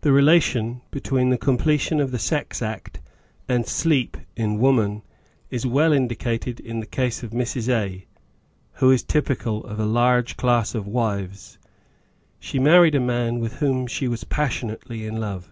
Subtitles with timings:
[0.00, 2.62] The relation between the completion of the sex ^^}^.
[2.62, 2.76] "If^P
[3.50, 4.14] '""^""^^^
[4.48, 5.02] ^'
[5.52, 7.68] ^^^^ indicated in the case of Mrs.
[7.68, 8.06] A
[8.80, 11.58] who is typical of a large class of wives.
[12.40, 15.50] She married a man with whom she was passionately in Iove.